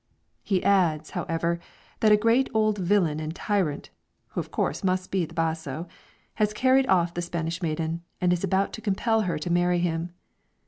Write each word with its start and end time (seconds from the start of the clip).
He 0.41 0.63
adds, 0.63 1.11
however, 1.11 1.59
that 1.99 2.11
a 2.11 2.17
great 2.17 2.49
old 2.55 2.79
villain 2.79 3.19
and 3.19 3.35
tyrant 3.35 3.91
(who 4.29 4.39
of 4.39 4.49
course 4.49 4.83
must 4.83 5.11
be 5.11 5.25
the 5.25 5.33
basso,) 5.35 5.87
has 6.41 6.53
carried 6.55 6.87
off 6.87 7.13
the 7.13 7.21
Spanish 7.21 7.61
maiden, 7.61 8.01
and 8.19 8.33
is 8.33 8.43
about 8.43 8.73
to 8.73 8.81
compel 8.81 9.21
her 9.29 9.37
to 9.37 9.51
marry 9.51 9.77
him. 9.77 10.09